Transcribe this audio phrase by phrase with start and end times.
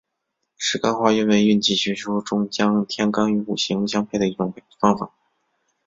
[0.57, 5.11] 十干化运为运气学说中将天干与五行相配的一种方法。